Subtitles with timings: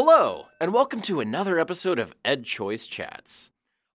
[0.00, 3.50] Hello, and welcome to another episode of EdChoice Chats.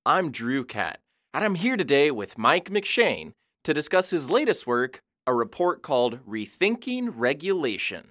[0.05, 0.99] I'm Drew Catt,
[1.33, 3.31] and I'm here today with Mike McShane
[3.63, 8.09] to discuss his latest work, a report called Rethinking Regulation.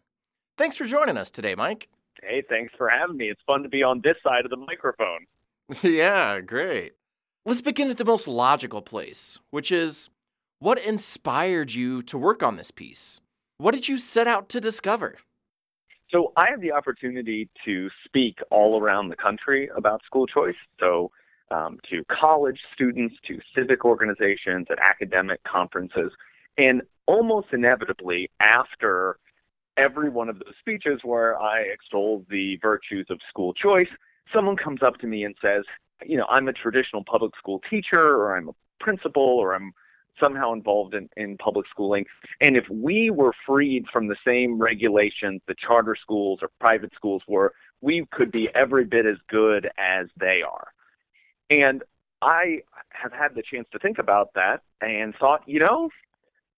[0.57, 1.91] Thanks for joining us today, Mike.
[2.23, 3.27] Hey, thanks for having me.
[3.29, 5.27] It's fun to be on this side of the microphone.
[5.83, 6.95] yeah, great.
[7.45, 10.09] Let's begin at the most logical place, which is
[10.61, 13.20] what inspired you to work on this piece?
[13.59, 15.19] What did you set out to discover?
[16.12, 20.57] So, I have the opportunity to speak all around the country about school choice.
[20.79, 21.11] So,
[21.51, 26.12] um, to college students, to civic organizations, at academic conferences.
[26.59, 29.19] And almost inevitably, after
[29.77, 33.89] every one of those speeches where I extol the virtues of school choice,
[34.33, 35.65] someone comes up to me and says,
[36.05, 39.73] you know, I'm a traditional public school teacher or I'm a principal or I'm
[40.21, 42.05] somehow involved in, in public schooling.
[42.41, 47.23] And if we were freed from the same regulations the charter schools or private schools
[47.27, 50.69] were, we could be every bit as good as they are.
[51.51, 51.83] And
[52.23, 55.91] I have had the chance to think about that and thought, you know,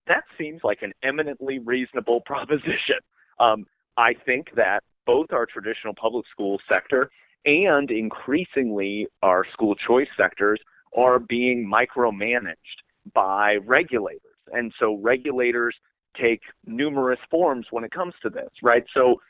[0.06, 2.98] that seems like an eminently reasonable proposition.
[3.40, 7.10] Um, I think that both our traditional public school sector
[7.46, 10.60] and increasingly our school choice sectors
[10.96, 14.20] are being micromanaged by regulators.
[14.52, 15.74] And so regulators
[16.20, 18.84] take numerous forms when it comes to this, right?
[18.94, 19.20] So,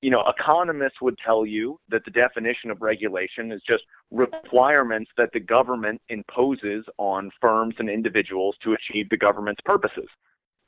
[0.00, 5.30] you know, economists would tell you that the definition of regulation is just requirements that
[5.32, 10.08] the government imposes on firms and individuals to achieve the government's purposes.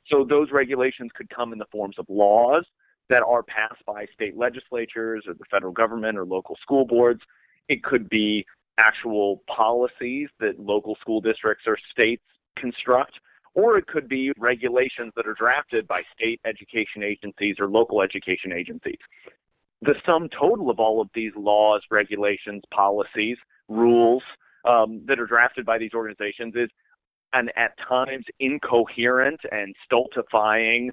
[0.07, 2.63] So those regulations could come in the forms of laws
[3.09, 7.21] that are passed by state legislatures or the federal government or local school boards.
[7.67, 8.45] It could be
[8.77, 12.23] actual policies that local school districts or states
[12.57, 13.13] construct,
[13.53, 18.51] or it could be regulations that are drafted by state education agencies or local education
[18.51, 18.99] agencies.
[19.81, 24.23] The sum total of all of these laws, regulations, policies, rules
[24.67, 26.69] um, that are drafted by these organizations is
[27.33, 30.91] an at times incoherent and stultifying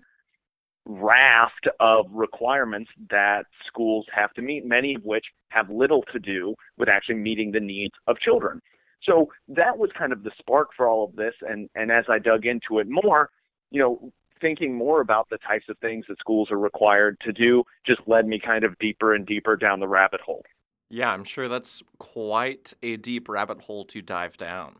[0.84, 6.54] raft of requirements that schools have to meet, many of which have little to do
[6.76, 8.60] with actually meeting the needs of children.
[9.04, 11.34] So that was kind of the spark for all of this.
[11.40, 13.30] And, and as I dug into it more,
[13.70, 17.64] you know, thinking more about the types of things that schools are required to do
[17.86, 20.44] just led me kind of deeper and deeper down the rabbit hole.
[20.90, 24.76] Yeah, I'm sure that's quite a deep rabbit hole to dive down.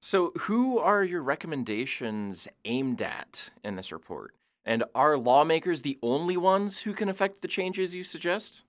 [0.00, 4.34] So, who are your recommendations aimed at in this report?
[4.64, 8.64] And are lawmakers the only ones who can affect the changes you suggest?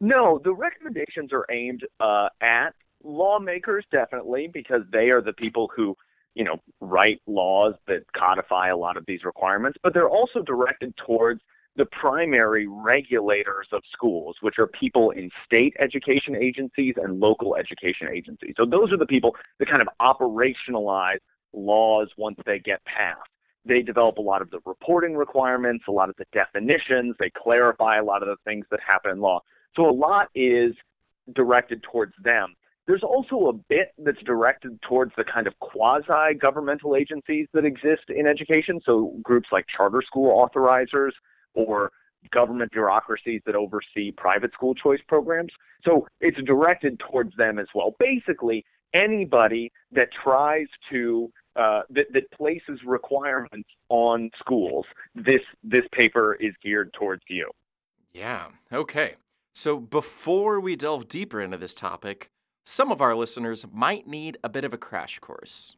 [0.00, 2.74] No, the recommendations are aimed uh, at
[3.08, 5.96] lawmakers definitely because they are the people who
[6.34, 10.94] you know write laws that codify a lot of these requirements but they're also directed
[10.96, 11.40] towards
[11.78, 18.08] the primary regulators of schools which are people in state education agencies and local education
[18.12, 18.52] agencies.
[18.56, 21.18] So those are the people that kind of operationalize
[21.52, 23.30] laws once they get passed.
[23.64, 27.98] They develop a lot of the reporting requirements a lot of the definitions they clarify
[27.98, 29.40] a lot of the things that happen in law.
[29.76, 30.74] So a lot is
[31.34, 32.54] directed towards them
[32.88, 38.08] there's also a bit that's directed towards the kind of quasi governmental agencies that exist
[38.08, 38.80] in education.
[38.84, 41.10] So groups like charter school authorizers
[41.54, 41.92] or
[42.32, 45.52] government bureaucracies that oversee private school choice programs.
[45.84, 47.94] So it's directed towards them as well.
[47.98, 56.38] Basically, anybody that tries to uh, that, that places requirements on schools, this this paper
[56.40, 57.50] is geared towards you.
[58.12, 58.46] Yeah.
[58.72, 59.16] Okay.
[59.52, 62.30] So before we delve deeper into this topic,
[62.68, 65.74] some of our listeners might need a bit of a crash course.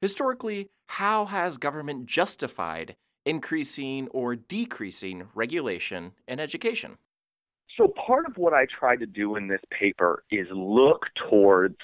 [0.00, 2.94] Historically, how has government justified
[3.26, 6.98] increasing or decreasing regulation in education?
[7.76, 11.76] So, part of what I try to do in this paper is look towards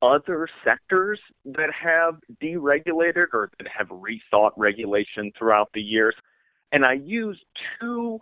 [0.00, 6.14] other sectors that have deregulated or that have rethought regulation throughout the years.
[6.72, 7.38] And I use
[7.78, 8.18] two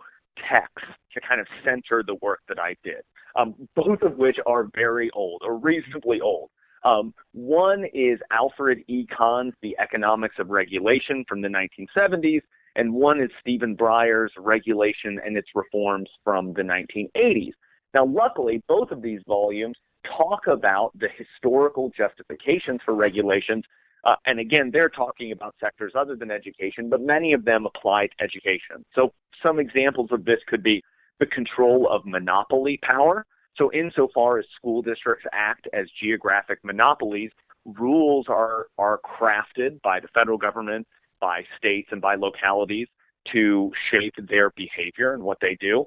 [0.51, 3.03] texts to kind of center the work that I did
[3.35, 6.49] um, both of which are very old or reasonably old.
[6.83, 9.05] Um, one is Alfred E.
[9.05, 12.41] Kahn's The Economics of Regulation from the 1970s,
[12.75, 17.51] and one is Stephen Breyer's Regulation and its Reforms from the 1980s.
[17.93, 19.75] Now, luckily, both of these volumes
[20.05, 23.65] talk about the historical justifications for regulations.
[24.05, 28.07] Uh, and again, they're talking about sectors other than education, but many of them apply
[28.07, 28.85] to education.
[28.95, 29.11] So,
[29.43, 30.83] some examples of this could be
[31.19, 33.25] the control of monopoly power.
[33.57, 37.31] So, insofar as school districts act as geographic monopolies,
[37.65, 40.87] rules are, are crafted by the federal government,
[41.19, 42.87] by states, and by localities
[43.31, 45.85] to shape their behavior and what they do.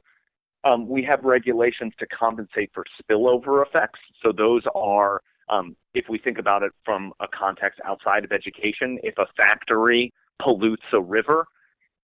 [0.64, 3.98] Um, we have regulations to compensate for spillover effects.
[4.22, 8.98] So those are, um, if we think about it from a context outside of education,
[9.02, 11.46] if a factory pollutes a river,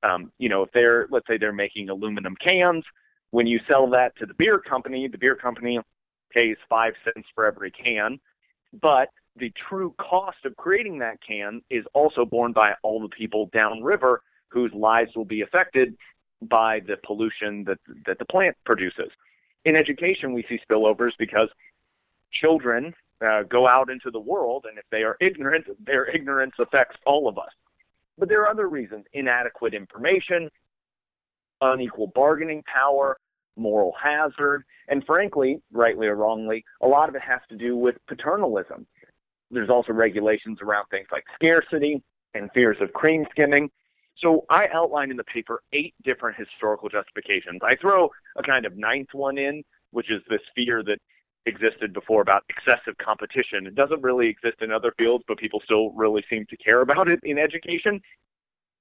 [0.02, 2.84] um, you know, if they're, let's say they're making aluminum cans,
[3.30, 5.78] when you sell that to the beer company, the beer company
[6.30, 8.18] pays five cents for every can,
[8.80, 13.48] but the true cost of creating that can is also borne by all the people
[13.52, 15.96] downriver whose lives will be affected
[16.42, 19.10] by the pollution that that the plant produces.
[19.64, 21.48] In education, we see spillovers because
[22.32, 26.96] children uh, go out into the world, and if they are ignorant, their ignorance affects
[27.04, 27.50] all of us.
[28.16, 30.50] But there are other reasons: inadequate information,
[31.60, 33.18] unequal bargaining power,
[33.56, 37.96] moral hazard, and frankly, rightly or wrongly, a lot of it has to do with
[38.06, 38.86] paternalism.
[39.50, 42.02] There's also regulations around things like scarcity
[42.34, 43.70] and fears of cream skimming.
[44.18, 47.60] So I outline in the paper eight different historical justifications.
[47.62, 50.98] I throw a kind of ninth one in, which is this fear that
[51.46, 53.66] existed before about excessive competition.
[53.66, 57.08] It doesn't really exist in other fields, but people still really seem to care about
[57.08, 58.00] it in education.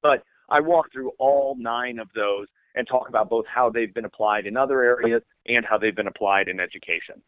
[0.02, 2.48] But I walk through all nine of those
[2.78, 6.08] and talk about both how they've been applied in other areas and how they've been
[6.08, 7.22] applied in education.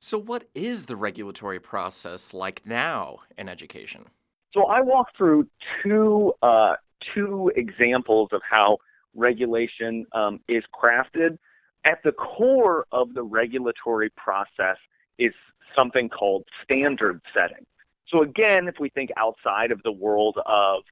[0.00, 4.06] So, what is the regulatory process like now in education?
[4.52, 5.48] So, I walk through
[5.82, 6.74] two uh,
[7.14, 8.78] two examples of how
[9.14, 11.38] regulation um, is crafted.
[11.84, 14.76] At the core of the regulatory process
[15.18, 15.32] is
[15.74, 17.64] something called standard setting.
[18.08, 20.82] So, again, if we think outside of the world of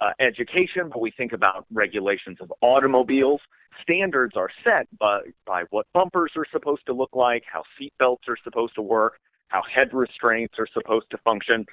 [0.00, 3.40] uh, education, but we think about regulations of automobiles,
[3.82, 8.24] standards are set by, by what bumpers are supposed to look like, how seat belts
[8.28, 11.66] are supposed to work, how head restraints are supposed to function.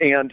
[0.00, 0.32] And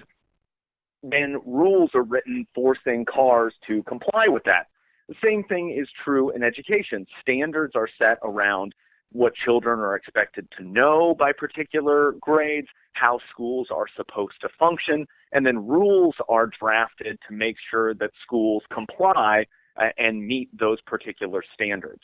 [1.04, 4.68] then rules are written forcing cars to comply with that.
[5.08, 7.06] The same thing is true in education.
[7.22, 8.74] Standards are set around
[9.12, 15.08] what children are expected to know by particular grades, how schools are supposed to function,
[15.32, 19.46] and then rules are drafted to make sure that schools comply
[19.80, 22.02] uh, and meet those particular standards.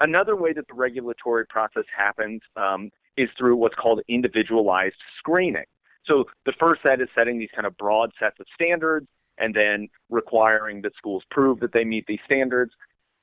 [0.00, 5.64] Another way that the regulatory process happens um, is through what's called individualized screening.
[6.06, 9.06] So the first set is setting these kind of broad sets of standards
[9.38, 12.72] and then requiring that schools prove that they meet these standards.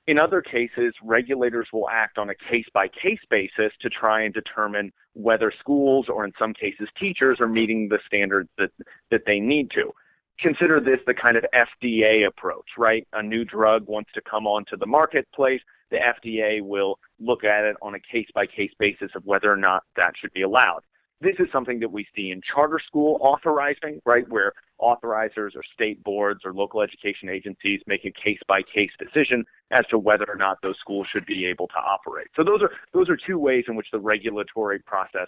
[0.07, 4.33] In other cases, regulators will act on a case by case basis to try and
[4.33, 8.71] determine whether schools or in some cases teachers are meeting the standards that,
[9.11, 9.91] that they need to.
[10.39, 13.05] Consider this the kind of FDA approach, right?
[13.13, 15.61] A new drug wants to come onto the marketplace.
[15.91, 19.57] The FDA will look at it on a case by case basis of whether or
[19.57, 20.83] not that should be allowed.
[21.19, 26.03] This is something that we see in charter school authorizing, right, where authorizers or state
[26.03, 30.35] boards or local education agencies make a case by case decision as to whether or
[30.35, 32.27] not those schools should be able to operate.
[32.35, 35.27] So those are those are two ways in which the regulatory process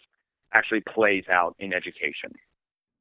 [0.54, 2.34] actually plays out in education.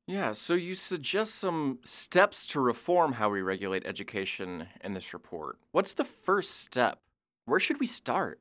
[0.06, 5.58] Yeah, so you suggest some steps to reform how we regulate education in this report.
[5.72, 7.00] What's the first step?
[7.44, 8.40] Where should we start?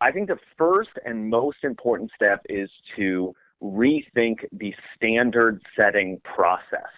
[0.00, 6.90] I think the first and most important step is to rethink the standard setting process.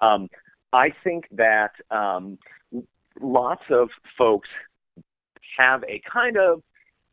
[0.00, 0.28] Um,
[0.72, 2.38] I think that um,
[3.20, 4.48] lots of folks
[5.58, 6.62] have a kind of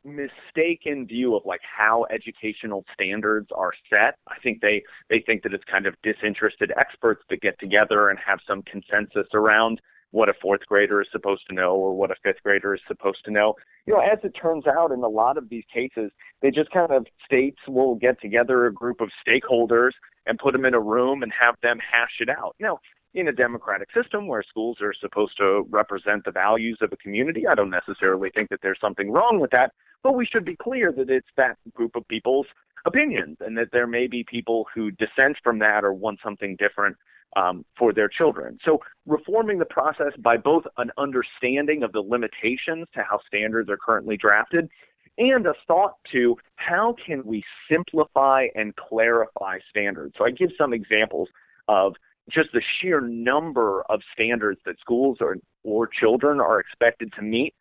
[0.04, 4.18] mistaken view of like how educational standards are set.
[4.28, 8.20] I think they they think that it's kind of disinterested experts that get together and
[8.20, 9.82] have some consensus around
[10.16, 13.20] what a fourth grader is supposed to know or what a fifth grader is supposed
[13.26, 13.54] to know.
[13.86, 16.10] You know, as it turns out, in a lot of these cases,
[16.42, 19.92] they just kind of states will get together a group of stakeholders
[20.26, 22.56] and put them in a room and have them hash it out.
[22.60, 22.80] You know,
[23.14, 27.46] in a democratic system where schools are supposed to represent the values of a community,
[27.46, 30.94] I don't necessarily think that there's something wrong with that, but we should be clear
[30.94, 32.48] that it's that group of people's
[32.86, 36.96] opinions and that there may be people who dissent from that or want something different
[37.36, 38.58] um, for their children.
[38.64, 43.78] So, reforming the process by both an understanding of the limitations to how standards are
[43.78, 44.70] currently drafted
[45.18, 50.16] and a thought to how can we simplify and clarify standards.
[50.18, 51.28] So, I give some examples
[51.68, 51.96] of
[52.30, 57.54] just the sheer number of standards that schools or, or children are expected to meet.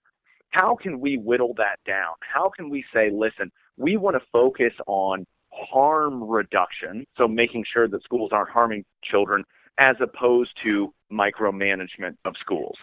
[0.51, 2.15] How can we whittle that down?
[2.21, 7.89] How can we say, listen, we want to focus on harm reduction, so making sure
[7.89, 9.45] that schools aren't harming children,
[9.79, 12.77] as opposed to micromanagement of schools.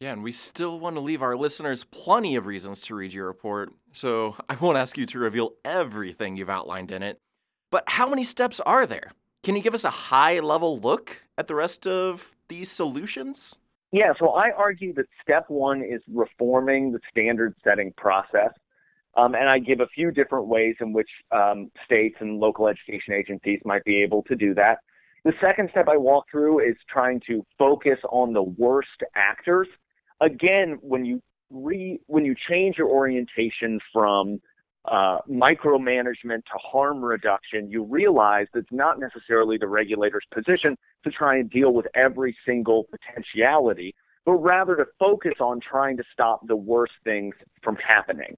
[0.00, 3.26] Yeah, and we still want to leave our listeners plenty of reasons to read your
[3.26, 7.18] report, so I won't ask you to reveal everything you've outlined in it.
[7.70, 9.12] But how many steps are there?
[9.42, 13.58] Can you give us a high level look at the rest of these solutions?
[13.92, 18.52] Yeah, so I argue that step one is reforming the standard setting process.
[19.20, 23.12] Um, and I give a few different ways in which um, states and local education
[23.12, 24.78] agencies might be able to do that.
[25.24, 29.68] The second step I walk through is trying to focus on the worst actors.
[30.22, 34.40] Again, when you re, when you change your orientation from
[34.86, 41.10] uh, micromanagement to harm reduction, you realize that it's not necessarily the regulator's position to
[41.10, 46.46] try and deal with every single potentiality, but rather to focus on trying to stop
[46.46, 48.34] the worst things from happening.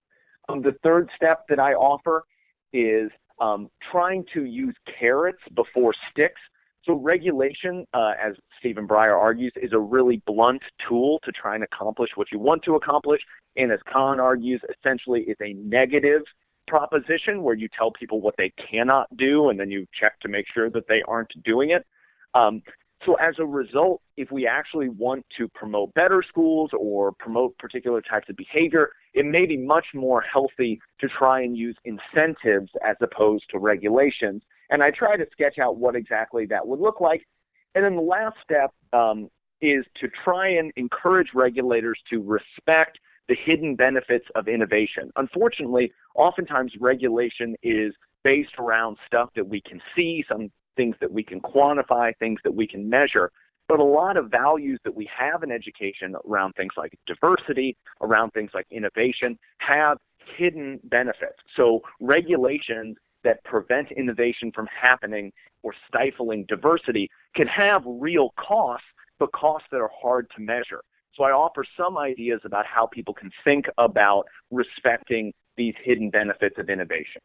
[0.48, 2.24] Um, the third step that I offer
[2.72, 6.40] is um, trying to use carrots before sticks.
[6.84, 11.62] So regulation, uh, as Stephen Breyer argues, is a really blunt tool to try and
[11.62, 13.20] accomplish what you want to accomplish.
[13.56, 16.22] And as Kahn argues, essentially is a negative
[16.66, 20.46] proposition where you tell people what they cannot do and then you check to make
[20.52, 21.86] sure that they aren't doing it.
[22.34, 22.62] Um,
[23.04, 28.00] so as a result, if we actually want to promote better schools or promote particular
[28.00, 32.96] types of behavior, it may be much more healthy to try and use incentives as
[33.00, 34.42] opposed to regulations.
[34.70, 37.26] And I try to sketch out what exactly that would look like.
[37.74, 39.28] And then the last step um,
[39.60, 45.10] is to try and encourage regulators to respect the hidden benefits of innovation.
[45.16, 47.94] Unfortunately, oftentimes regulation is
[48.24, 52.54] based around stuff that we can see, some things that we can quantify, things that
[52.54, 53.30] we can measure.
[53.68, 58.32] But a lot of values that we have in education around things like diversity, around
[58.32, 59.98] things like innovation, have
[60.36, 61.38] hidden benefits.
[61.56, 68.86] So regulations that prevent innovation from happening or stifling diversity can have real costs,
[69.18, 70.82] but costs that are hard to measure.
[71.14, 76.58] So I offer some ideas about how people can think about respecting these hidden benefits
[76.58, 77.20] of innovation.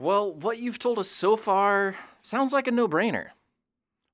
[0.00, 3.32] Well, what you've told us so far sounds like a no brainer.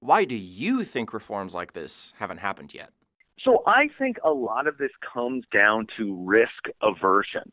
[0.00, 2.90] Why do you think reforms like this haven't happened yet?
[3.38, 6.50] So I think a lot of this comes down to risk
[6.82, 7.52] aversion.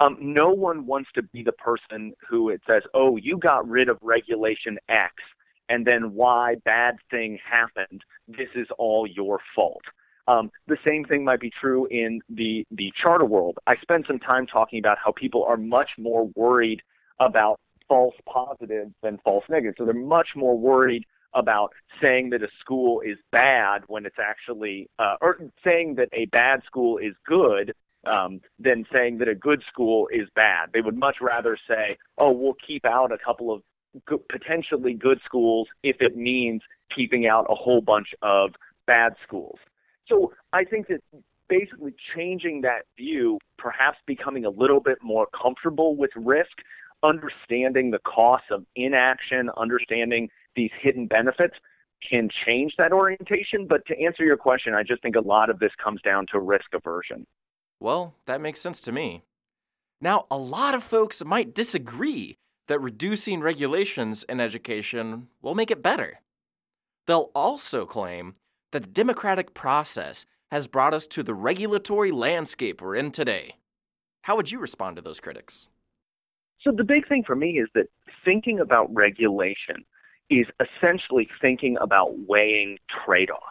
[0.00, 3.90] Um, no one wants to be the person who it says, oh, you got rid
[3.90, 5.12] of regulation X,
[5.68, 8.00] and then Y bad thing happened.
[8.26, 9.82] This is all your fault.
[10.28, 13.58] Um, the same thing might be true in the, the charter world.
[13.66, 16.80] I spent some time talking about how people are much more worried
[17.20, 19.76] about false positives than false negatives.
[19.78, 24.88] So they're much more worried about saying that a school is bad when it's actually,
[24.98, 27.74] uh, or saying that a bad school is good
[28.06, 30.70] um, than saying that a good school is bad.
[30.72, 33.62] They would much rather say, oh, we'll keep out a couple of
[34.30, 36.62] potentially good schools if it means
[36.94, 38.50] keeping out a whole bunch of
[38.86, 39.58] bad schools.
[40.08, 41.00] So I think that
[41.48, 46.58] basically changing that view, perhaps becoming a little bit more comfortable with risk,
[47.06, 51.54] understanding the costs of inaction, understanding these hidden benefits
[52.08, 53.66] can change that orientation.
[53.66, 56.40] But to answer your question, I just think a lot of this comes down to
[56.40, 57.26] risk aversion.
[57.80, 59.22] Well, that makes sense to me.
[60.00, 62.36] Now, a lot of folks might disagree
[62.68, 66.20] that reducing regulations in education will make it better.
[67.06, 68.34] They'll also claim
[68.72, 73.54] that the democratic process has brought us to the regulatory landscape we're in today.
[74.22, 75.68] How would you respond to those critics?
[76.66, 77.86] So, the big thing for me is that
[78.24, 79.84] thinking about regulation
[80.28, 83.44] is essentially thinking about weighing trade offs,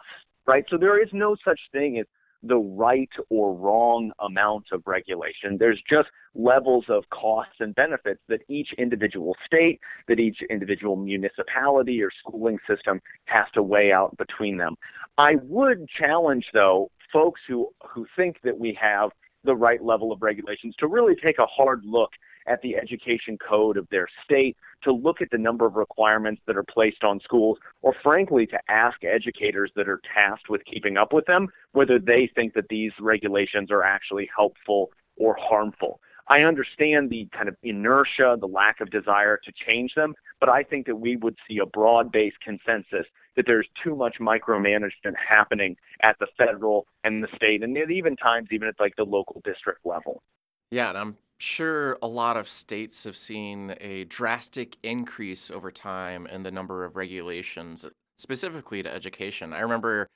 [0.44, 0.66] right?
[0.68, 2.04] So, there is no such thing as
[2.42, 5.56] the right or wrong amount of regulation.
[5.56, 12.02] There's just levels of costs and benefits that each individual state, that each individual municipality
[12.02, 14.76] or schooling system has to weigh out between them.
[15.16, 19.10] I would challenge, though, folks who, who think that we have
[19.42, 22.10] the right level of regulations to really take a hard look
[22.46, 26.56] at the education code of their state, to look at the number of requirements that
[26.56, 31.12] are placed on schools, or frankly, to ask educators that are tasked with keeping up
[31.12, 36.00] with them whether they think that these regulations are actually helpful or harmful.
[36.28, 40.64] I understand the kind of inertia, the lack of desire to change them, but I
[40.64, 45.76] think that we would see a broad based consensus that there's too much micromanagement happening
[46.02, 49.84] at the federal and the state, and even times even at like the local district
[49.84, 50.22] level.
[50.70, 56.26] Yeah, and I'm sure a lot of states have seen a drastic increase over time
[56.26, 57.86] in the number of regulations,
[58.18, 59.52] specifically to education.
[59.52, 60.06] I remember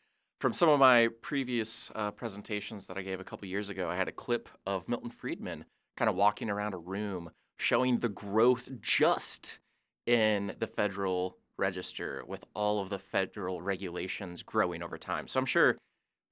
[0.41, 3.97] from some of my previous uh, presentations that I gave a couple years ago, I
[3.97, 8.71] had a clip of Milton Friedman kind of walking around a room showing the growth
[8.81, 9.59] just
[10.07, 15.29] in the federal register with all of the federal regulations growing over time.
[15.29, 15.77] So I'm sure,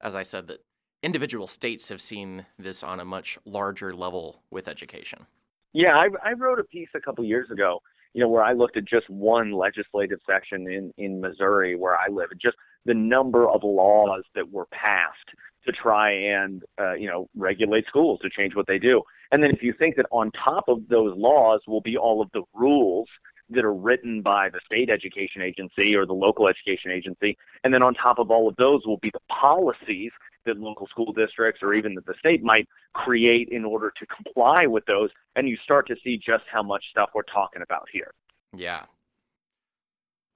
[0.00, 0.60] as I said, that
[1.02, 5.26] individual states have seen this on a much larger level with education.
[5.72, 7.80] Yeah, I, I wrote a piece a couple years ago,
[8.14, 12.08] you know, where I looked at just one legislative section in in Missouri where I
[12.08, 15.28] live, and just the number of laws that were passed
[15.66, 19.02] to try and uh, you know regulate schools to change what they do.
[19.30, 22.30] And then if you think that on top of those laws will be all of
[22.32, 23.08] the rules
[23.50, 27.82] that are written by the state education agency or the local education agency, and then
[27.82, 30.12] on top of all of those will be the policies
[30.46, 34.66] that local school districts or even that the state might create in order to comply
[34.66, 38.12] with those, and you start to see just how much stuff we're talking about here.
[38.54, 38.84] Yeah.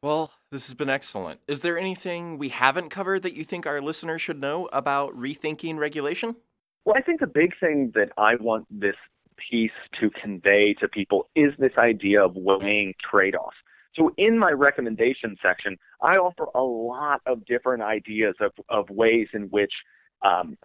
[0.03, 1.41] Well, this has been excellent.
[1.47, 5.79] Is there anything we haven't covered that you think our listeners should know about rethinking
[5.79, 6.37] regulation?
[6.85, 8.97] Well, I think the big thing that I want this
[9.51, 13.57] piece to convey to people is this idea of weighing trade offs.
[13.95, 19.29] So, in my recommendation section, I offer a lot of different ideas of, of ways
[19.35, 19.73] in which
[20.23, 20.57] um,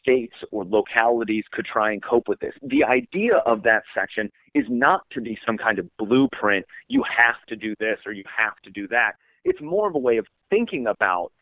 [0.00, 2.54] states or localities could try and cope with this.
[2.62, 7.44] The idea of that section is not to be some kind of blueprint, you have
[7.48, 9.12] to do this or you have to do that.
[9.44, 11.32] It's more of a way of thinking about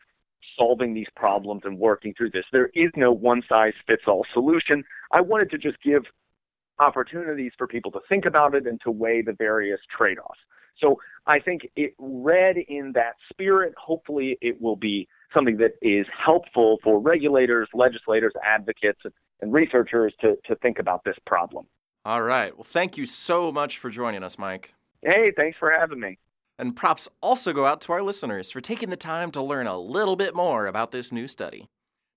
[0.57, 2.45] solving these problems and working through this.
[2.51, 4.83] There is no one size fits all solution.
[5.11, 6.03] I wanted to just give
[6.79, 10.39] opportunities for people to think about it and to weigh the various trade offs.
[10.81, 13.73] So I think it read in that spirit.
[13.77, 18.99] Hopefully, it will be something that is helpful for regulators, legislators, advocates,
[19.41, 21.65] and researchers to, to think about this problem.
[22.03, 22.53] All right.
[22.55, 24.73] Well, thank you so much for joining us, Mike.
[25.03, 26.17] Hey, thanks for having me.
[26.57, 29.79] And props also go out to our listeners for taking the time to learn a
[29.79, 31.67] little bit more about this new study.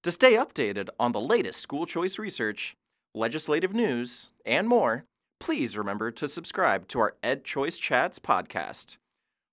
[0.03, 2.77] To stay updated on the latest school choice research,
[3.15, 5.05] legislative news, and more,
[5.41, 8.97] please remember to subscribe to our EdChoice Chats podcast.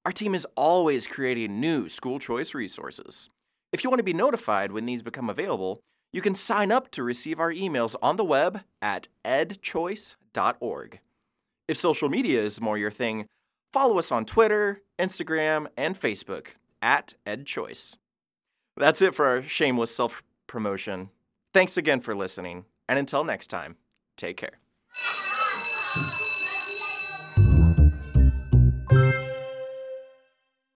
[0.06, 3.30] Our team is always creating new school choice resources.
[3.72, 5.80] If you want to be notified when these become available,
[6.12, 11.00] you can sign up to receive our emails on the web at edchoice.org.
[11.68, 13.28] If social media is more your thing,
[13.72, 16.48] follow us on Twitter, Instagram, and Facebook
[16.82, 17.98] at EdChoice.
[18.76, 21.10] That's it for our shameless self promotion.
[21.54, 23.78] Thanks again for listening, and until next time,
[24.18, 24.60] take care
[25.96, 26.04] you